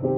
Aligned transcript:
Ya, 0.00 0.08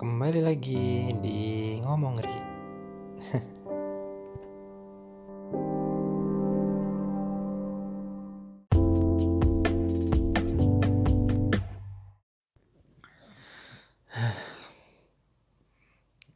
kembali 0.00 0.40
lagi 0.40 1.12
di 1.20 1.76
ngomong 1.84 2.24
Ri. 2.24 2.40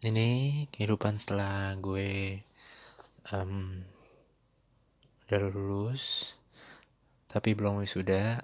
Ini 0.04 0.68
kehidupan 0.68 1.16
setelah 1.16 1.72
gue 1.80 2.44
um, 3.32 3.80
udah 5.28 5.52
lulus, 5.52 6.32
tapi 7.28 7.52
belum 7.52 7.84
wisuda. 7.84 8.40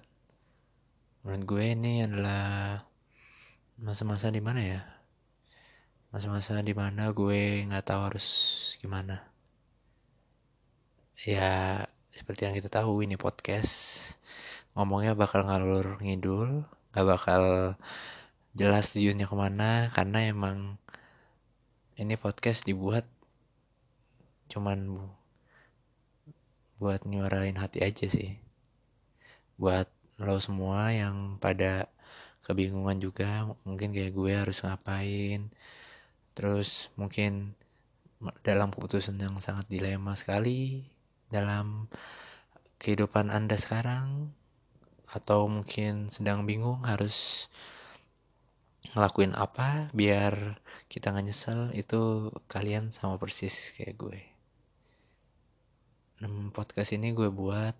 Menurut 1.24 1.44
gue 1.48 1.64
ini 1.72 2.04
adalah 2.04 2.84
masa-masa 3.80 4.28
di 4.28 4.44
mana 4.44 4.60
ya? 4.60 4.84
Masa-masa 6.12 6.60
di 6.60 6.76
mana 6.76 7.08
gue 7.16 7.64
nggak 7.64 7.88
tahu 7.88 8.00
harus 8.04 8.28
gimana. 8.84 9.24
Ya, 11.24 11.88
seperti 12.12 12.44
yang 12.44 12.52
kita 12.52 12.68
tahu 12.68 13.00
ini 13.00 13.16
podcast 13.16 13.72
ngomongnya 14.76 15.16
bakal 15.16 15.40
ngalur 15.48 15.96
ngidul, 16.04 16.68
nggak 16.92 17.06
bakal 17.08 17.42
jelas 18.52 18.92
tujuannya 18.92 19.24
ke 19.24 19.36
mana 19.40 19.88
karena 19.88 20.28
emang 20.28 20.76
ini 21.96 22.12
podcast 22.20 22.68
dibuat 22.68 23.08
cuman 24.52 25.00
buat 26.78 27.06
nyuarain 27.06 27.56
hati 27.58 27.82
aja 27.82 28.06
sih 28.10 28.38
buat 29.58 29.86
lo 30.18 30.38
semua 30.38 30.90
yang 30.94 31.38
pada 31.38 31.90
kebingungan 32.46 32.98
juga 33.02 33.50
mungkin 33.62 33.94
kayak 33.94 34.14
gue 34.14 34.32
harus 34.34 34.62
ngapain 34.62 35.50
terus 36.34 36.90
mungkin 36.98 37.54
dalam 38.42 38.72
keputusan 38.74 39.20
yang 39.20 39.36
sangat 39.38 39.70
dilema 39.70 40.16
sekali 40.18 40.84
dalam 41.30 41.86
kehidupan 42.78 43.32
anda 43.32 43.56
sekarang 43.56 44.34
atau 45.08 45.46
mungkin 45.46 46.10
sedang 46.10 46.42
bingung 46.42 46.82
harus 46.82 47.46
ngelakuin 48.92 49.32
apa 49.32 49.88
biar 49.94 50.58
kita 50.90 51.14
nggak 51.14 51.26
nyesel 51.26 51.70
itu 51.72 52.30
kalian 52.50 52.92
sama 52.92 53.16
persis 53.16 53.72
kayak 53.78 53.96
gue. 53.96 54.33
Hmm, 56.22 56.54
podcast 56.54 56.94
ini 56.94 57.10
gue 57.10 57.26
buat 57.26 57.74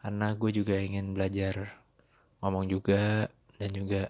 karena 0.00 0.32
gue 0.40 0.50
juga 0.56 0.80
ingin 0.80 1.12
belajar 1.12 1.76
ngomong 2.40 2.64
juga 2.64 3.28
dan 3.60 3.70
juga 3.76 4.08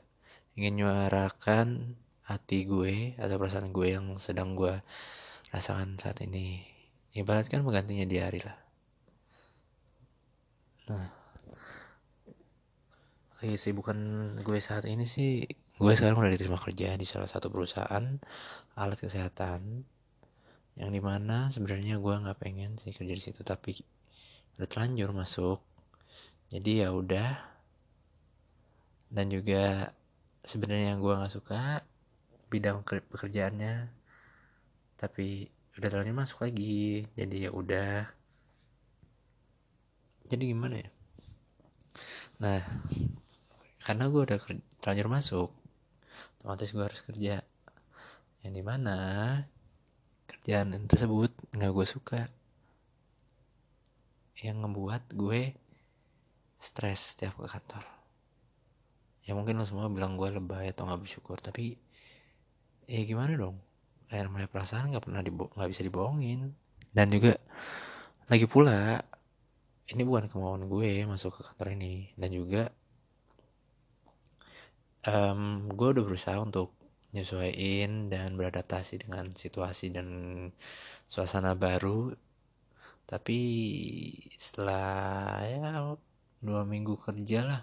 ingin 0.55 0.79
nyuarakan 0.79 1.99
hati 2.23 2.63
gue 2.63 3.19
atau 3.19 3.35
perasaan 3.35 3.75
gue 3.75 3.99
yang 3.99 4.15
sedang 4.15 4.55
gue 4.55 4.79
rasakan 5.51 5.99
saat 5.99 6.23
ini. 6.23 6.63
Ibarat 7.19 7.51
kan 7.51 7.67
menggantinya 7.67 8.07
di 8.07 8.23
hari 8.23 8.39
lah. 8.47 8.59
Nah, 10.87 11.11
lagi 13.43 13.71
bukan 13.75 13.99
gue 14.39 14.59
saat 14.63 14.87
ini 14.87 15.03
sih 15.03 15.43
gue 15.83 15.93
sekarang 15.99 16.23
udah 16.23 16.31
diterima 16.31 16.63
kerja 16.63 16.95
di 16.95 17.03
salah 17.03 17.27
satu 17.27 17.51
perusahaan 17.51 18.23
alat 18.79 18.99
kesehatan 19.03 19.83
yang 20.75 20.91
di 20.91 20.99
mana 20.99 21.55
sebenarnya 21.55 22.03
gue 22.03 22.15
nggak 22.19 22.39
pengen 22.43 22.75
sih 22.75 22.91
kerja 22.91 23.15
di 23.15 23.23
situ 23.23 23.41
tapi 23.47 23.79
udah 24.59 24.67
telanjur 24.67 25.11
masuk. 25.15 25.63
Jadi 26.51 26.83
ya 26.83 26.91
udah. 26.91 27.31
Dan 29.11 29.31
juga 29.31 29.95
sebenarnya 30.43 30.99
gue 30.99 31.13
nggak 31.15 31.35
suka 31.35 31.83
bidang 32.51 32.83
pekerjaannya. 32.83 33.87
Tapi 34.99 35.47
udah 35.79 35.89
terlanjur 35.91 36.17
masuk 36.19 36.39
lagi 36.43 37.07
jadi 37.15 37.37
ya 37.47 37.51
udah. 37.55 38.11
Jadi 40.27 40.43
gimana 40.51 40.83
ya? 40.83 40.91
Nah 42.43 42.63
karena 43.87 44.11
gue 44.11 44.23
udah 44.27 44.39
terlanjur 44.83 45.07
masuk 45.07 45.49
otomatis 46.43 46.75
gue 46.75 46.83
harus 46.83 47.03
kerja. 47.07 47.47
Yang 48.43 48.55
di 48.59 48.65
mana 48.67 48.99
kerjaan 50.35 50.75
tersebut 50.91 51.31
nggak 51.55 51.71
gue 51.71 51.87
suka. 51.87 52.21
Yang 54.43 54.57
ngebuat 54.67 55.03
gue 55.15 55.55
stres 56.59 57.15
setiap 57.15 57.39
ke 57.39 57.47
kantor. 57.47 57.85
Ya 59.25 59.33
mungkin 59.33 59.57
lo 59.57 59.65
semua 59.65 59.87
bilang 59.89 60.19
gue 60.19 60.29
lebay 60.29 60.75
atau 60.75 60.85
nggak 60.85 61.01
bersyukur 61.01 61.39
tapi 61.39 61.79
ya 62.91 63.01
gimana 63.07 63.39
dong? 63.39 63.57
Air 64.13 64.29
namanya 64.29 64.51
perasaan 64.51 64.93
nggak 64.93 65.05
pernah 65.07 65.23
nggak 65.25 65.71
bisa 65.71 65.87
dibohongin. 65.87 66.53
Dan 66.91 67.09
juga 67.15 67.39
lagi 68.29 68.45
pula 68.51 69.01
ini 69.89 70.03
bukan 70.03 70.27
kemauan 70.27 70.67
gue 70.67 71.07
masuk 71.07 71.39
ke 71.39 71.41
kantor 71.47 71.79
ini. 71.79 72.11
Dan 72.19 72.31
juga 72.35 72.69
um, 75.09 75.71
gue 75.73 75.89
udah 75.95 76.05
berusaha 76.05 76.37
untuk 76.43 76.84
nyesuaiin 77.15 78.11
dan 78.11 78.35
beradaptasi 78.35 79.07
dengan 79.07 79.31
situasi 79.33 79.95
dan 79.95 80.09
suasana 81.07 81.55
baru. 81.55 82.11
Tapi 83.07 83.39
setelah 84.35 85.39
ya 85.47 85.95
dua 86.45 86.67
minggu 86.67 86.99
kerja 87.01 87.41
lah 87.47 87.63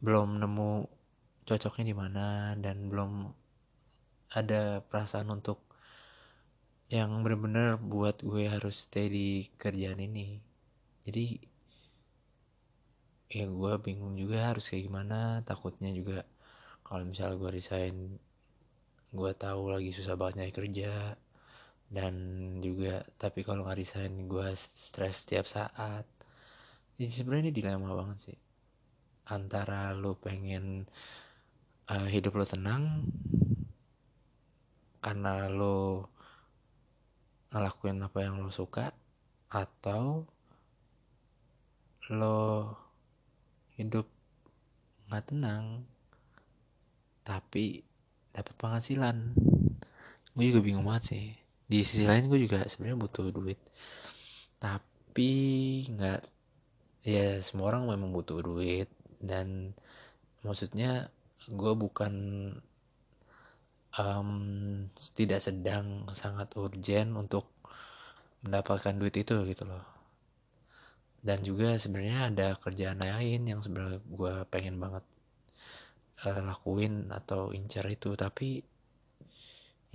belum 0.00 0.40
nemu 0.40 0.72
cocoknya 1.44 1.84
di 1.92 1.96
mana 1.96 2.56
dan 2.56 2.88
belum 2.88 3.28
ada 4.32 4.80
perasaan 4.86 5.28
untuk 5.28 5.60
yang 6.90 7.22
bener-bener 7.22 7.76
buat 7.78 8.22
gue 8.24 8.48
harus 8.48 8.86
stay 8.88 9.06
di 9.10 9.28
kerjaan 9.58 10.00
ini. 10.00 10.38
Jadi 11.04 11.26
ya 13.30 13.46
gue 13.46 13.72
bingung 13.78 14.18
juga 14.18 14.50
harus 14.50 14.66
kayak 14.66 14.90
gimana 14.90 15.44
takutnya 15.46 15.90
juga 15.94 16.26
kalau 16.90 17.06
misalnya 17.06 17.38
gue 17.38 17.50
resign 17.54 18.18
gue 19.14 19.32
tahu 19.38 19.70
lagi 19.70 19.94
susah 19.94 20.18
banget 20.18 20.42
nyari 20.42 20.54
kerja 20.54 21.14
dan 21.86 22.14
juga 22.58 23.06
tapi 23.14 23.46
kalau 23.46 23.62
nggak 23.62 23.78
resign 23.78 24.26
gue 24.26 24.48
stres 24.58 25.22
setiap 25.22 25.46
saat. 25.46 26.02
Jadi 26.98 27.10
sebenarnya 27.14 27.50
ini 27.50 27.54
dilema 27.54 27.94
banget 27.94 28.18
sih. 28.30 28.38
Antara 29.30 29.94
lo 29.94 30.18
pengen 30.18 30.90
uh, 31.94 32.08
hidup 32.10 32.34
lo 32.34 32.42
tenang 32.42 33.06
karena 34.98 35.46
lo 35.46 36.10
ngelakuin 37.54 38.02
apa 38.02 38.18
yang 38.18 38.42
lo 38.42 38.50
suka 38.50 38.90
atau 39.50 40.26
lo 42.10 42.42
hidup 43.78 44.10
nggak 45.06 45.24
tenang 45.30 45.86
tapi 47.24 47.82
dapat 48.30 48.54
penghasilan. 48.56 49.16
Gue 50.34 50.44
juga 50.54 50.60
bingung 50.62 50.86
banget 50.86 51.04
sih. 51.14 51.24
Di 51.70 51.86
sisi 51.86 52.06
lain 52.06 52.26
gue 52.26 52.40
juga 52.42 52.66
sebenarnya 52.66 52.98
butuh 52.98 53.26
duit. 53.30 53.58
Tapi 54.58 55.32
nggak 55.90 56.20
ya 57.06 57.38
semua 57.42 57.74
orang 57.74 57.90
memang 57.90 58.10
butuh 58.14 58.42
duit. 58.42 58.88
Dan 59.20 59.74
maksudnya 60.46 61.12
gue 61.50 61.72
bukan 61.76 62.14
um, 63.98 64.30
tidak 64.96 65.40
sedang 65.42 66.06
sangat 66.14 66.54
urgent 66.56 67.16
untuk 67.16 67.50
mendapatkan 68.46 68.96
duit 68.96 69.14
itu 69.18 69.36
gitu 69.44 69.64
loh. 69.66 69.84
Dan 71.20 71.44
juga 71.44 71.76
sebenarnya 71.76 72.32
ada 72.32 72.48
kerjaan 72.56 73.04
lain 73.04 73.44
yang 73.44 73.60
sebenarnya 73.60 74.00
gue 74.00 74.34
pengen 74.48 74.80
banget 74.80 75.04
uh, 76.26 76.40
lakuin 76.44 77.08
atau 77.12 77.52
incar 77.56 77.86
itu. 77.88 78.12
Tapi 78.16 78.60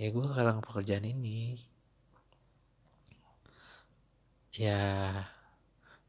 ya 0.00 0.06
gue 0.10 0.26
kalang 0.32 0.60
pekerjaan 0.64 1.06
ini. 1.06 1.56
Ya 4.56 4.80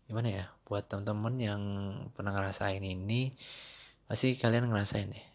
gimana 0.08 0.30
ya? 0.32 0.46
Buat 0.68 0.92
temen-temen 0.92 1.36
yang 1.40 1.62
pernah 2.16 2.36
ngerasain 2.36 2.84
ini 2.84 3.36
pasti 4.08 4.36
kalian 4.36 4.72
ngerasain 4.72 5.12
deh. 5.12 5.28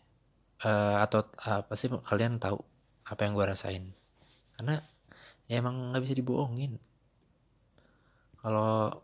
Uh, 0.62 1.02
atau 1.02 1.26
uh, 1.46 1.66
pasti 1.66 1.90
kalian 1.90 2.38
tahu 2.38 2.58
apa 3.08 3.20
yang 3.26 3.32
gue 3.36 3.46
rasain. 3.46 3.84
Karena 4.56 4.78
ya 5.50 5.60
emang 5.60 5.92
nggak 5.92 6.02
bisa 6.04 6.14
dibohongin. 6.16 6.78
Kalau 8.42 9.02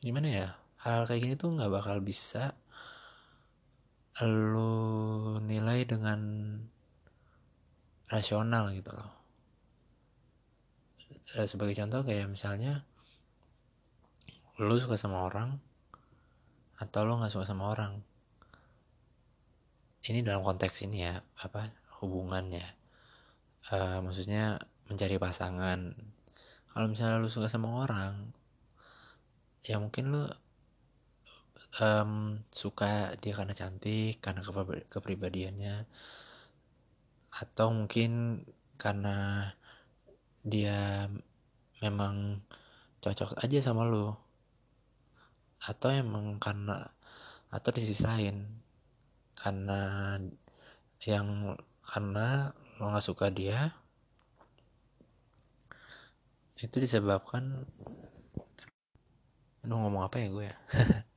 gimana 0.00 0.28
ya? 0.28 0.48
Hal, 0.82 1.02
-hal 1.02 1.10
kayak 1.10 1.20
gini 1.22 1.34
tuh 1.38 1.54
nggak 1.54 1.70
bakal 1.70 2.02
bisa 2.02 2.58
lo 4.26 5.38
nilai 5.42 5.86
dengan 5.86 6.20
rasional 8.10 8.70
gitu 8.76 8.92
loh. 8.92 9.10
Eh, 11.38 11.48
sebagai 11.48 11.72
contoh 11.78 12.04
kayak 12.04 12.28
misalnya 12.28 12.84
lu 14.60 14.76
suka 14.76 15.00
sama 15.00 15.24
orang 15.26 15.56
atau 16.76 17.08
lu 17.08 17.18
nggak 17.18 17.32
suka 17.32 17.48
sama 17.48 17.72
orang. 17.72 18.04
Ini 20.02 20.26
dalam 20.26 20.42
konteks 20.42 20.82
ini 20.84 21.06
ya 21.06 21.22
apa 21.40 21.70
hubungannya. 22.02 22.66
Uh, 23.70 24.02
maksudnya 24.02 24.58
mencari 24.90 25.16
pasangan. 25.16 25.94
Kalau 26.74 26.86
misalnya 26.90 27.22
lu 27.22 27.30
suka 27.30 27.46
sama 27.46 27.86
orang 27.86 28.42
ya 29.62 29.78
mungkin 29.78 30.10
lu 30.10 30.22
um, 31.80 32.40
suka 32.52 33.16
dia 33.20 33.32
karena 33.32 33.54
cantik 33.56 34.20
karena 34.20 34.40
kepribadiannya 34.88 35.86
atau 37.32 37.68
mungkin 37.72 38.44
karena 38.76 39.48
dia 40.44 41.08
memang 41.80 42.44
cocok 43.02 43.40
aja 43.40 43.58
sama 43.62 43.88
lu 43.88 44.12
atau 45.62 45.88
emang 45.94 46.36
karena 46.42 46.90
atau 47.48 47.70
di 47.70 47.80
sisi 47.82 48.02
lain 48.02 48.42
karena 49.38 50.18
yang 51.06 51.54
karena 51.82 52.50
lo 52.78 52.90
nggak 52.90 53.06
suka 53.06 53.30
dia 53.30 53.74
itu 56.62 56.76
disebabkan 56.78 57.66
Aduh 59.62 59.78
ngomong 59.78 60.06
apa 60.06 60.18
ya 60.18 60.28
gue 60.30 60.46
ya 60.50 60.56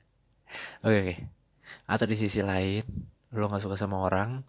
Oke 0.84 0.98
oke. 1.02 1.16
Atau 1.90 2.06
di 2.06 2.16
sisi 2.20 2.42
lain 2.46 2.86
Lo 3.34 3.50
gak 3.50 3.64
suka 3.64 3.76
sama 3.80 4.02
orang 4.04 4.44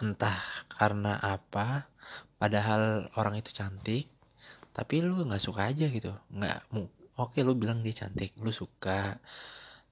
Entah 0.00 0.38
karena 0.72 1.18
apa 1.20 1.90
Padahal 2.38 3.10
orang 3.18 3.38
itu 3.38 3.50
cantik 3.52 4.08
Tapi 4.72 5.02
lu 5.02 5.26
gak 5.26 5.42
suka 5.42 5.68
aja 5.68 5.90
gitu. 5.90 6.14
Nggak 6.32 6.70
Oke 7.18 7.42
lu 7.42 7.58
bilang 7.58 7.82
dia 7.82 7.94
cantik 8.06 8.32
Lu 8.38 8.54
suka 8.54 9.18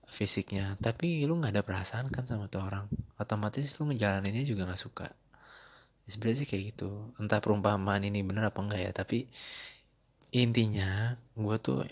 fisiknya 0.07 0.79
Tapi 0.79 1.27
lu 1.27 1.37
gak 1.43 1.53
ada 1.53 1.63
perasaan 1.67 2.07
kan 2.09 2.25
sama 2.25 2.47
tuh 2.47 2.63
orang. 2.63 2.87
Otomatis 3.19 3.75
lu 3.77 3.91
ngejalaninnya 3.91 4.47
juga 4.47 4.71
gak 4.71 4.81
suka. 4.81 5.09
Sebenarnya 6.07 6.47
sih 6.47 6.49
kayak 6.49 6.63
gitu. 6.75 7.11
Entah 7.19 7.43
perumpamaan 7.43 8.07
ini 8.07 8.23
bener 8.23 8.55
apa 8.55 8.63
enggak 8.63 8.81
ya 8.81 8.93
tapi 8.95 9.27
intinya 10.31 11.19
gue 11.35 11.57
tuh 11.59 11.83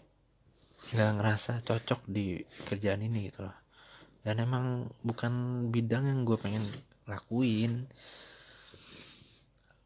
nggak 0.93 1.11
ngerasa 1.17 1.65
cocok 1.65 2.05
di 2.11 2.45
kerjaan 2.69 3.01
ini 3.01 3.33
gitu 3.33 3.47
loh. 3.47 3.57
Dan 4.21 4.45
emang 4.45 4.89
bukan 5.01 5.67
bidang 5.73 6.09
yang 6.09 6.21
gue 6.29 6.37
pengen 6.37 6.65
lakuin. 7.09 7.89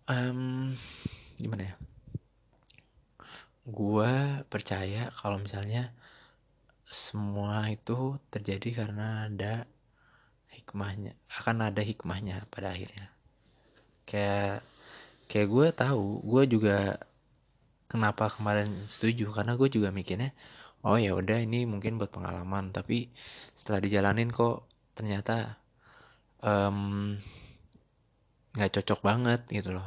Um, 0.08 0.72
gimana 1.38 1.70
ya? 1.70 1.74
Gue 3.68 4.42
percaya 4.48 5.12
kalau 5.12 5.38
misalnya 5.38 5.92
semua 6.88 7.68
itu 7.68 8.16
terjadi 8.32 8.82
karena 8.82 9.28
ada 9.28 9.68
hikmahnya 10.56 11.12
akan 11.28 11.68
ada 11.68 11.84
hikmahnya 11.84 12.48
pada 12.48 12.72
akhirnya. 12.72 13.12
Kayak 14.08 14.64
kayak 15.28 15.48
gue 15.52 15.66
tahu 15.76 16.24
gue 16.24 16.42
juga 16.48 16.96
kenapa 17.92 18.32
kemarin 18.32 18.72
setuju 18.88 19.28
karena 19.32 19.56
gue 19.56 19.68
juga 19.68 19.92
mikirnya 19.92 20.32
oh 20.86 20.96
ya 20.98 21.10
udah 21.14 21.38
ini 21.42 21.66
mungkin 21.66 21.98
buat 21.98 22.14
pengalaman 22.14 22.70
tapi 22.70 23.10
setelah 23.56 23.82
dijalanin 23.82 24.30
kok 24.30 24.68
ternyata 24.94 25.58
nggak 28.54 28.70
um, 28.70 28.74
cocok 28.74 29.00
banget 29.02 29.40
gitu 29.50 29.74
loh. 29.74 29.86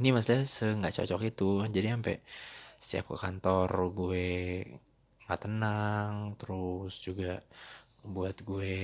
Ini 0.00 0.08
maksudnya 0.12 0.44
se 0.48 0.72
nggak 0.72 0.94
cocok 1.04 1.20
itu. 1.28 1.50
Jadi 1.68 1.86
sampai 1.92 2.16
setiap 2.80 3.04
ke 3.12 3.16
kantor 3.20 3.68
gue 3.92 4.26
nggak 5.28 5.40
tenang 5.44 6.34
terus 6.40 6.98
juga 7.00 7.40
buat 8.04 8.36
gue 8.40 8.74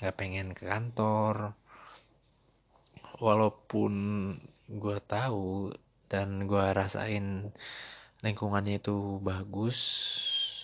nggak 0.00 0.16
pengen 0.16 0.56
ke 0.56 0.64
kantor. 0.64 1.52
Walaupun 3.20 3.94
gue 4.68 4.98
tahu 5.04 5.72
dan 6.08 6.48
gue 6.48 6.64
rasain 6.72 7.52
lingkungannya 8.24 8.80
itu 8.80 9.20
bagus 9.22 9.78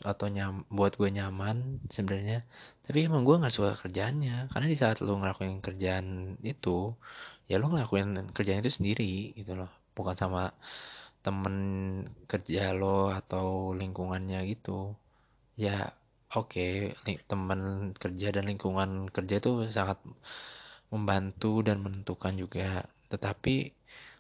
atau 0.05 0.27
nyam 0.29 0.69
buat 0.69 0.93
gue 1.01 1.09
nyaman 1.09 1.81
sebenarnya. 1.89 2.45
Tapi 2.85 3.09
emang 3.09 3.25
gue 3.25 3.41
nggak 3.41 3.55
suka 3.55 3.73
kerjaannya. 3.81 4.53
Karena 4.53 4.67
di 4.69 4.77
saat 4.77 5.01
lo 5.01 5.17
ngelakuin 5.17 5.65
kerjaan 5.65 6.37
itu 6.45 6.93
ya 7.49 7.57
lo 7.61 7.73
ngelakuin 7.73 8.31
kerjaan 8.37 8.61
itu 8.63 8.73
sendiri 8.79 9.33
gitu 9.39 9.57
loh. 9.57 9.73
Bukan 9.97 10.15
sama 10.15 10.53
temen 11.25 11.57
kerja 12.29 12.77
lo 12.77 13.09
atau 13.11 13.73
lingkungannya 13.73 14.45
gitu. 14.53 14.93
Ya 15.57 15.97
oke 16.37 16.93
okay, 17.01 17.19
temen 17.31 17.93
kerja 17.97 18.29
dan 18.37 18.45
lingkungan 18.51 19.09
kerja 19.09 19.41
itu 19.41 19.51
sangat 19.73 19.99
membantu 20.93 21.65
dan 21.65 21.81
menentukan 21.81 22.37
juga. 22.37 22.85
Tetapi 23.09 23.73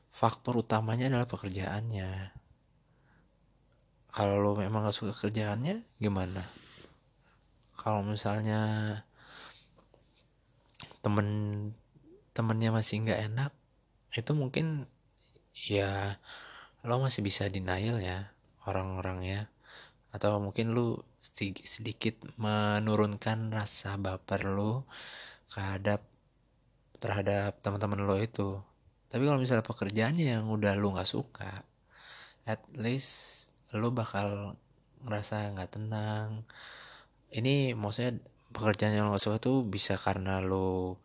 faktor 0.08 0.64
utamanya 0.64 1.10
adalah 1.10 1.28
pekerjaannya 1.28 2.43
kalau 4.14 4.38
lo 4.38 4.54
memang 4.54 4.86
gak 4.86 4.94
suka 4.94 5.10
kerjaannya 5.10 5.82
gimana? 5.98 6.46
Kalau 7.74 8.06
misalnya 8.06 8.60
temen 11.02 11.28
temennya 12.32 12.70
masih 12.72 13.04
nggak 13.04 13.20
enak 13.28 13.52
itu 14.14 14.32
mungkin 14.32 14.86
ya 15.68 16.16
lo 16.86 17.02
masih 17.02 17.26
bisa 17.26 17.50
denial 17.50 17.98
ya 17.98 18.30
orang-orangnya. 18.70 19.50
Atau 20.14 20.38
mungkin 20.38 20.70
lu 20.70 21.02
sedikit, 21.64 22.14
menurunkan 22.38 23.50
rasa 23.50 23.98
baper 23.98 24.46
lo 24.46 24.86
terhadap 25.50 26.06
terhadap 27.02 27.58
teman-teman 27.64 28.06
lo 28.06 28.16
itu. 28.22 28.62
Tapi 29.10 29.26
kalau 29.26 29.42
misalnya 29.42 29.66
pekerjaannya 29.66 30.26
yang 30.38 30.46
udah 30.46 30.78
lo 30.78 30.94
nggak 30.94 31.10
suka 31.10 31.66
at 32.44 32.60
least 32.76 33.43
lo 33.80 33.90
bakal 33.90 34.58
ngerasa 35.04 35.52
nggak 35.54 35.70
tenang. 35.74 36.46
Ini 37.34 37.74
maksudnya 37.74 38.18
pekerjaan 38.54 38.94
yang 38.96 39.10
lo 39.10 39.18
suka 39.18 39.38
tuh 39.42 39.66
bisa 39.66 39.98
karena 39.98 40.38
lo 40.38 40.98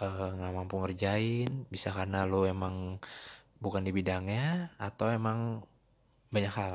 eh, 0.00 0.30
nggak 0.36 0.52
uh, 0.52 0.56
mampu 0.56 0.76
ngerjain 0.80 1.66
bisa 1.72 1.88
karena 1.90 2.28
lo 2.28 2.44
emang 2.44 3.00
bukan 3.60 3.82
di 3.84 3.92
bidangnya 3.92 4.72
atau 4.76 5.08
emang 5.10 5.64
banyak 6.34 6.54
hal? 6.54 6.74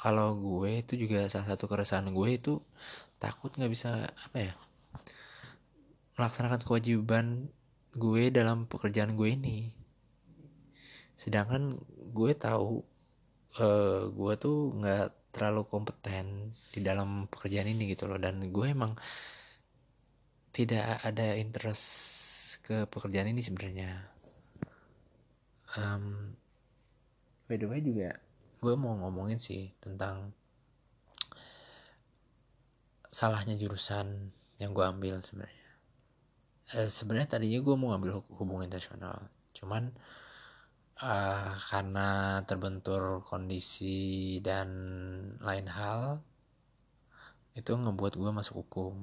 Kalau 0.00 0.36
gue 0.36 0.84
itu 0.84 1.00
juga 1.00 1.28
salah 1.32 1.48
satu 1.56 1.64
keresahan 1.70 2.08
gue 2.12 2.28
itu 2.32 2.60
takut 3.22 3.52
nggak 3.56 3.72
bisa 3.72 3.90
apa 4.10 4.38
ya 4.52 4.54
melaksanakan 6.14 6.60
kewajiban 6.62 7.26
gue 7.94 8.30
dalam 8.30 8.66
pekerjaan 8.70 9.18
gue 9.18 9.34
ini. 9.34 9.58
Sedangkan 11.18 11.78
gue 12.14 12.30
tahu 12.34 12.82
uh, 13.60 14.10
gue 14.10 14.34
tuh 14.40 14.74
nggak 14.78 15.34
terlalu 15.34 15.66
kompeten 15.66 16.54
di 16.70 16.80
dalam 16.80 17.26
pekerjaan 17.26 17.70
ini 17.70 17.90
gitu 17.90 18.06
loh. 18.06 18.18
Dan 18.18 18.40
gue 18.50 18.66
emang 18.70 18.94
tidak 20.54 21.02
ada 21.02 21.34
interest 21.34 21.84
ke 22.62 22.86
pekerjaan 22.86 23.30
ini 23.34 23.42
sebenarnya. 23.42 23.90
Um, 25.74 26.38
by 27.50 27.58
the 27.58 27.66
way 27.66 27.82
juga 27.82 28.14
gue 28.62 28.74
mau 28.78 28.94
ngomongin 28.96 29.42
sih 29.42 29.74
tentang 29.82 30.32
salahnya 33.10 33.58
jurusan 33.60 34.32
yang 34.56 34.70
gue 34.72 34.86
ambil 34.86 35.20
sebenarnya. 35.20 35.68
Eh, 36.72 36.88
sebenarnya 36.88 37.36
tadinya 37.36 37.60
gue 37.60 37.74
mau 37.76 37.92
ngambil 37.92 38.24
hubungan 38.40 38.66
internasional. 38.70 39.28
Cuman 39.52 39.92
uh, 41.02 41.58
karena 41.70 42.40
terbentur 42.46 43.24
kondisi 43.24 44.38
dan 44.44 44.68
lain 45.42 45.66
hal 45.66 46.22
itu 47.54 47.70
ngebuat 47.74 48.14
gue 48.18 48.30
masuk 48.34 48.66
hukum. 48.66 48.94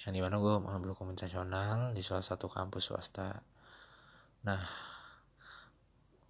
Yang 0.00 0.12
di 0.16 0.20
mana 0.22 0.40
gue 0.40 0.54
mengambil 0.62 0.96
hukum 0.96 1.12
internasional 1.12 1.92
di 1.92 2.00
salah 2.00 2.24
satu 2.24 2.46
kampus 2.48 2.90
swasta. 2.90 3.42
Nah 4.46 4.62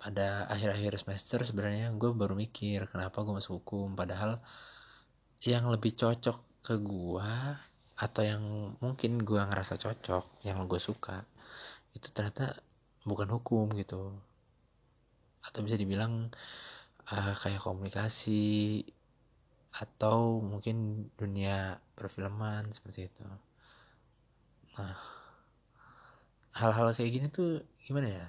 pada 0.01 0.49
akhir-akhir 0.49 0.97
semester 0.97 1.45
sebenarnya 1.45 1.93
gue 1.93 2.11
baru 2.17 2.33
mikir 2.33 2.89
kenapa 2.89 3.21
gue 3.23 3.37
masuk 3.37 3.61
hukum. 3.63 3.93
Padahal 3.93 4.41
yang 5.45 5.69
lebih 5.69 5.97
cocok 5.97 6.65
ke 6.65 6.75
gue 6.81 7.33
atau 8.01 8.23
yang 8.25 8.43
mungkin 8.81 9.21
gue 9.21 9.41
ngerasa 9.41 9.77
cocok 9.77 10.45
yang 10.49 10.65
gue 10.65 10.81
suka 10.81 11.21
itu 11.93 12.09
ternyata 12.17 12.57
bukan 13.05 13.29
hukum 13.33 13.73
gitu. 13.77 14.15
Atau 15.45 15.65
bisa 15.65 15.77
dibilang 15.81 16.29
uh, 17.11 17.35
kayak 17.39 17.63
komunikasi 17.65 18.85
atau 19.71 20.43
mungkin 20.43 21.07
dunia 21.15 21.79
perfilman 21.95 22.75
seperti 22.75 23.07
itu. 23.07 23.23
Nah 24.77 24.99
hal-hal 26.51 26.91
kayak 26.93 27.13
gini 27.15 27.27
tuh 27.31 27.63
gimana 27.87 28.09
ya? 28.11 28.27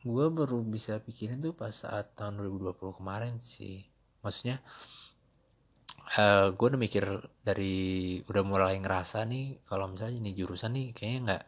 Gue 0.00 0.32
baru 0.32 0.64
bisa 0.64 0.96
pikirin 1.02 1.44
tuh 1.44 1.52
pas 1.52 1.74
saat 1.74 2.16
tahun 2.16 2.40
2020 2.40 2.98
kemarin 2.98 3.36
sih. 3.36 3.84
Maksudnya 4.24 4.62
uh, 6.16 6.20
eh, 6.20 6.46
gue 6.56 6.66
udah 6.66 6.80
mikir 6.80 7.04
dari 7.44 7.76
udah 8.24 8.42
mulai 8.46 8.80
ngerasa 8.80 9.28
nih 9.28 9.60
kalau 9.68 9.92
misalnya 9.92 10.16
ini 10.24 10.30
jurusan 10.32 10.72
nih 10.72 10.86
kayaknya 10.96 11.20
nggak 11.26 11.44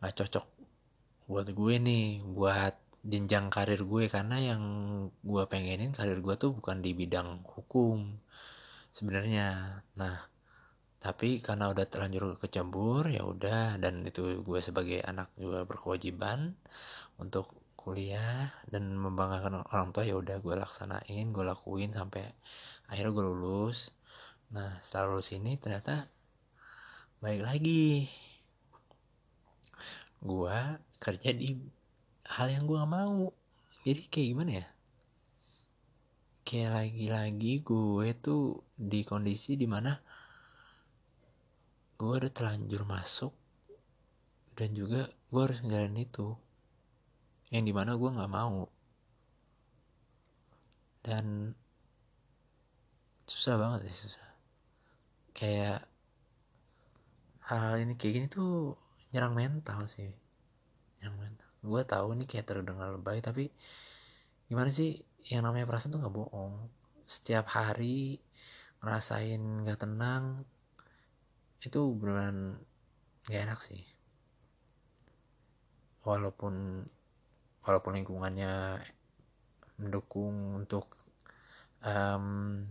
nggak 0.00 0.14
cocok 0.16 0.46
buat 1.30 1.46
gue 1.54 1.74
nih 1.78 2.26
buat 2.26 2.74
jenjang 3.06 3.48
karir 3.54 3.80
gue. 3.86 4.04
Karena 4.10 4.36
yang 4.42 4.62
gue 5.22 5.42
pengenin 5.46 5.94
karir 5.94 6.18
gue 6.18 6.34
tuh 6.36 6.50
bukan 6.56 6.82
di 6.84 6.90
bidang 6.92 7.46
hukum 7.46 8.18
sebenarnya. 8.92 9.80
Nah 9.96 10.16
tapi 11.00 11.40
karena 11.40 11.72
udah 11.72 11.86
terlanjur 11.88 12.36
kecembur 12.42 13.08
ya 13.08 13.22
udah. 13.24 13.78
Dan 13.78 14.04
itu 14.04 14.42
gue 14.44 14.60
sebagai 14.60 15.00
anak 15.06 15.32
juga 15.38 15.64
berkewajiban 15.64 16.58
untuk 17.22 17.54
kuliah 17.78 18.52
dan 18.68 18.92
membanggakan 18.92 19.64
orang 19.72 19.88
tua 19.96 20.04
ya 20.04 20.20
udah 20.20 20.36
gue 20.44 20.52
laksanain 20.52 21.32
gue 21.32 21.44
lakuin 21.46 21.96
sampai 21.96 22.26
akhirnya 22.90 23.12
gue 23.14 23.24
lulus. 23.24 23.94
Nah 24.52 24.76
setelah 24.82 25.16
lulus 25.16 25.30
ini 25.32 25.56
ternyata 25.56 26.10
baik 27.22 27.44
lagi 27.44 28.08
gue 30.20 30.58
kerja 31.00 31.30
di 31.32 31.56
hal 32.28 32.48
yang 32.52 32.68
gue 32.68 32.76
gak 32.76 32.92
mau. 32.92 33.32
Jadi 33.82 34.02
kayak 34.12 34.28
gimana 34.36 34.52
ya? 34.60 34.66
Kayak 36.44 36.70
lagi-lagi 36.76 37.52
gue 37.64 38.08
tuh 38.20 38.60
di 38.76 39.00
kondisi 39.04 39.56
di 39.56 39.64
mana 39.64 39.96
gue 42.00 42.12
udah 42.16 42.32
terlanjur 42.32 42.88
masuk 42.88 43.32
dan 44.56 44.76
juga 44.76 45.08
gue 45.32 45.40
harus 45.40 45.64
ngejalanin 45.64 46.04
itu. 46.04 46.36
Yang 47.48 47.64
di 47.64 47.72
mana 47.72 47.96
gue 47.96 48.10
nggak 48.12 48.32
mau. 48.32 48.68
Dan 51.00 51.56
susah 53.24 53.56
banget 53.56 53.88
sih 53.88 54.04
susah. 54.04 54.28
Kayak 55.32 55.88
hal, 57.48 57.58
hal 57.72 57.76
ini 57.80 57.96
kayak 57.96 58.12
gini 58.20 58.26
tuh 58.28 58.76
nyerang 59.10 59.34
mental 59.34 59.86
sih. 59.86 60.10
Yang 61.02 61.14
mental. 61.18 61.50
Gue 61.60 61.82
tahu 61.84 62.16
nih 62.16 62.26
kayak 62.26 62.46
terdengar 62.48 62.90
lebay 62.94 63.20
tapi 63.20 63.52
gimana 64.50 64.72
sih 64.72 64.98
yang 65.28 65.46
namanya 65.46 65.68
perasaan 65.68 65.92
tuh 65.94 66.00
nggak 66.00 66.16
bohong. 66.16 66.54
Setiap 67.04 67.50
hari 67.52 68.18
ngerasain 68.80 69.42
nggak 69.66 69.80
tenang 69.82 70.46
itu 71.60 71.80
beneran 71.92 72.56
gak 73.28 73.44
enak 73.44 73.60
sih. 73.60 73.84
Walaupun 76.00 76.88
walaupun 77.60 77.92
lingkungannya 78.00 78.80
mendukung 79.76 80.56
untuk 80.56 80.96
um, 81.84 82.64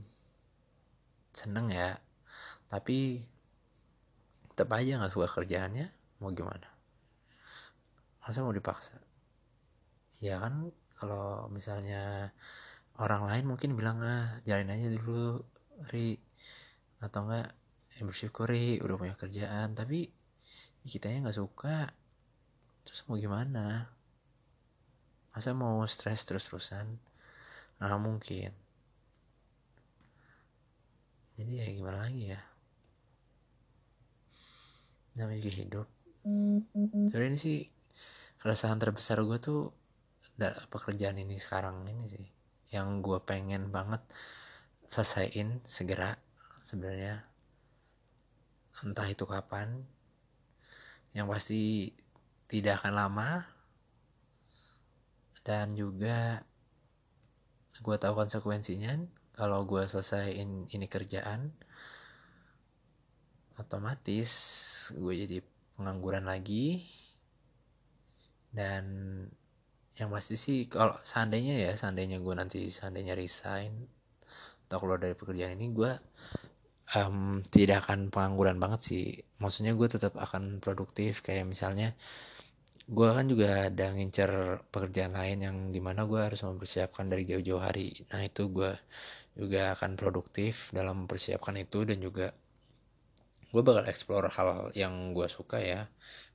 seneng 1.33 1.69
ya 1.69 1.97
tapi 2.69 3.25
tetap 4.53 4.69
aja 4.77 5.01
nggak 5.01 5.13
suka 5.13 5.29
kerjaannya 5.29 5.89
mau 6.19 6.31
gimana? 6.35 6.67
Masa 8.23 8.43
mau 8.43 8.53
dipaksa? 8.53 8.99
Ya 10.19 10.37
kan 10.43 10.69
kalau 10.99 11.47
misalnya 11.47 12.35
orang 12.99 13.23
lain 13.25 13.45
mungkin 13.47 13.79
bilang 13.79 14.03
ah 14.03 14.43
jalin 14.43 14.69
aja 14.69 14.91
dulu 14.91 15.39
ri. 15.89 16.19
Atau 16.99 17.23
enggak 17.25 17.55
ya 17.95 18.01
bersyukuri 18.03 18.83
udah 18.83 18.95
punya 18.99 19.15
kerjaan. 19.15 19.73
Tapi 19.73 20.05
ya 20.83 20.87
kitanya 20.91 21.25
nggak 21.25 21.39
suka. 21.39 21.87
Terus 22.83 23.01
mau 23.07 23.15
gimana? 23.15 23.87
Masa 25.31 25.55
mau 25.55 25.79
stres 25.87 26.27
terus-terusan? 26.27 26.99
Nah 27.79 27.95
mungkin. 27.95 28.51
Jadi 31.39 31.51
ya 31.63 31.65
gimana 31.71 32.03
lagi 32.03 32.35
ya? 32.35 32.41
Namanya 35.15 35.39
juga 35.39 35.55
hidup 35.55 35.87
sebenarnya 37.09 37.29
ini 37.33 37.39
sih 37.39 37.59
keresahan 38.39 38.79
terbesar 38.79 39.19
gue 39.21 39.37
tuh 39.41 39.73
pekerjaan 40.71 41.19
ini 41.19 41.35
sekarang 41.35 41.83
ini 41.89 42.05
sih. 42.07 42.27
Yang 42.71 42.87
gue 43.03 43.19
pengen 43.25 43.73
banget 43.73 43.99
selesaiin 44.87 45.59
segera 45.67 46.15
sebenarnya. 46.63 47.25
Entah 48.79 49.07
itu 49.11 49.27
kapan. 49.27 49.83
Yang 51.11 51.27
pasti 51.27 51.61
tidak 52.47 52.79
akan 52.79 52.93
lama. 52.95 53.29
Dan 55.43 55.75
juga 55.75 56.45
gue 57.79 57.95
tahu 57.99 58.13
konsekuensinya. 58.15 58.95
Kalau 59.35 59.63
gue 59.67 59.83
selesaiin 59.87 60.71
ini 60.71 60.87
kerjaan 60.87 61.51
otomatis 63.59 64.31
gue 64.95 65.13
jadi 65.27 65.39
pengangguran 65.79 66.27
lagi. 66.27 66.83
Dan 68.51 68.83
yang 69.95 70.09
pasti 70.11 70.35
sih 70.35 70.67
kalau 70.67 70.95
seandainya 71.07 71.55
ya 71.55 71.71
seandainya 71.79 72.19
gue 72.19 72.33
nanti 72.35 72.67
seandainya 72.67 73.15
resign 73.15 73.87
atau 74.67 74.77
keluar 74.79 74.99
dari 74.99 75.15
pekerjaan 75.15 75.59
ini 75.59 75.75
gue 75.75 75.91
um, 76.95 77.41
tidak 77.47 77.87
akan 77.87 78.11
pengangguran 78.11 78.57
banget 78.59 78.81
sih. 78.83 79.05
Maksudnya 79.39 79.73
gue 79.77 79.87
tetap 79.87 80.19
akan 80.19 80.59
produktif. 80.59 81.21
Kayak 81.25 81.49
misalnya 81.49 81.95
gue 82.89 83.09
kan 83.09 83.25
juga 83.29 83.69
ada 83.69 83.93
ngincer 83.93 84.31
pekerjaan 84.73 85.13
lain 85.13 85.39
yang 85.45 85.57
di 85.69 85.77
mana 85.77 86.09
gue 86.09 86.17
harus 86.17 86.41
mempersiapkan 86.41 87.05
dari 87.05 87.23
jauh-jauh 87.29 87.61
hari. 87.61 87.93
Nah 88.09 88.25
itu 88.25 88.49
gue 88.49 88.71
juga 89.37 89.77
akan 89.77 89.93
produktif 89.95 90.73
dalam 90.73 91.05
mempersiapkan 91.05 91.55
itu 91.61 91.85
dan 91.85 92.01
juga 92.01 92.33
gue 93.49 93.61
bakal 93.65 93.85
explore 93.89 94.29
hal 94.29 94.69
yang 94.77 95.13
gue 95.13 95.27
suka 95.29 95.57
ya. 95.61 95.89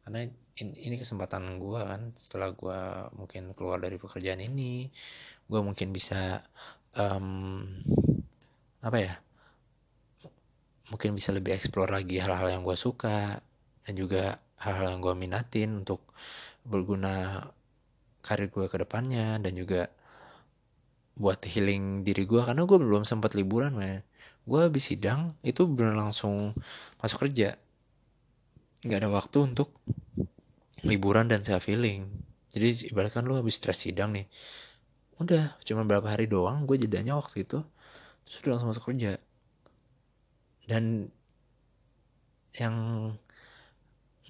Karena 0.04 0.26
ini 0.62 0.94
kesempatan 0.94 1.58
gue 1.58 1.80
kan 1.82 2.14
setelah 2.14 2.54
gue 2.54 2.80
mungkin 3.18 3.50
keluar 3.58 3.82
dari 3.82 3.98
pekerjaan 3.98 4.38
ini 4.38 4.86
gue 5.50 5.60
mungkin 5.60 5.90
bisa 5.90 6.46
um, 6.94 7.66
apa 8.78 8.98
ya 9.02 9.14
mungkin 10.94 11.16
bisa 11.18 11.34
lebih 11.34 11.56
explore 11.58 11.90
lagi 11.90 12.22
hal-hal 12.22 12.54
yang 12.54 12.62
gue 12.62 12.76
suka 12.78 13.42
dan 13.82 13.94
juga 13.98 14.38
hal-hal 14.62 14.94
yang 14.94 15.00
gue 15.02 15.14
minatin 15.18 15.70
untuk 15.82 16.06
berguna 16.62 17.44
karir 18.22 18.48
gue 18.48 18.70
ke 18.70 18.76
depannya 18.78 19.42
dan 19.42 19.52
juga 19.58 19.90
buat 21.14 21.42
healing 21.42 22.06
diri 22.06 22.26
gue 22.26 22.42
karena 22.42 22.62
gue 22.62 22.78
belum 22.78 23.02
sempat 23.02 23.34
liburan 23.34 23.74
man 23.74 24.02
gue 24.44 24.60
habis 24.60 24.84
sidang 24.92 25.36
itu 25.40 25.64
bener 25.68 25.96
langsung 25.96 26.52
masuk 27.00 27.28
kerja. 27.28 27.56
Nggak 28.84 28.98
ada 29.00 29.10
waktu 29.10 29.38
untuk 29.44 29.72
liburan 30.84 31.32
dan 31.32 31.40
self 31.40 31.64
healing 31.68 32.24
jadi 32.54 32.94
ibaratkan 32.94 33.26
lo 33.26 33.34
habis 33.34 33.58
stres 33.58 33.82
sidang 33.82 34.14
nih. 34.14 34.30
Udah 35.18 35.58
cuma 35.66 35.82
berapa 35.82 36.06
hari 36.06 36.30
doang 36.30 36.70
gue 36.70 36.78
jedanya 36.78 37.18
waktu 37.18 37.42
itu 37.42 37.58
terus 38.24 38.38
udah 38.46 38.50
langsung 38.54 38.70
masuk 38.70 38.84
kerja. 38.94 39.18
Dan 40.70 41.10
yang 42.54 42.74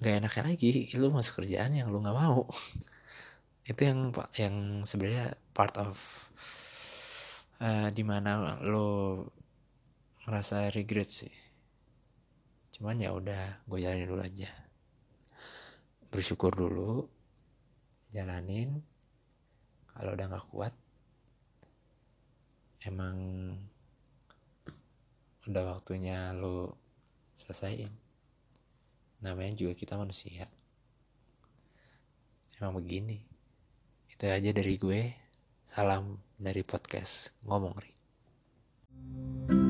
nggak 0.01 0.15
enaknya 0.25 0.43
lagi 0.43 0.89
lu 0.97 1.13
masuk 1.13 1.45
kerjaan 1.45 1.77
yang 1.77 1.93
lu 1.93 2.01
nggak 2.01 2.17
mau. 2.17 2.49
Itu 3.69 3.81
yang 3.85 4.09
yang 4.33 4.55
sebenarnya 4.89 5.37
part 5.53 5.77
of 5.77 5.97
uh, 7.61 7.93
di 7.93 8.01
mana 8.01 8.57
lo 8.65 9.21
ngerasa 10.25 10.73
regret 10.73 11.09
sih. 11.09 11.33
Cuman 12.73 12.97
ya 12.99 13.13
udah 13.13 13.61
gue 13.69 13.79
jalanin 13.79 14.09
dulu 14.09 14.21
aja. 14.25 14.49
Bersyukur 16.09 16.51
dulu 16.51 17.05
jalanin. 18.11 18.81
Kalau 19.95 20.11
udah 20.11 20.25
nggak 20.27 20.47
kuat 20.51 20.73
emang 22.85 23.17
udah 25.49 25.63
waktunya 25.77 26.33
lo 26.37 26.77
selesaiin 27.37 27.89
namanya 29.25 29.57
juga 29.57 29.73
kita 29.73 29.97
manusia. 29.97 30.45
Emang 32.61 32.77
begini. 32.77 33.19
Itu 34.09 34.29
aja 34.29 34.53
dari 34.53 34.77
gue. 34.77 35.01
Salam 35.65 36.21
dari 36.37 36.61
podcast 36.61 37.33
ngomong 37.41 37.73
ri 37.81 39.64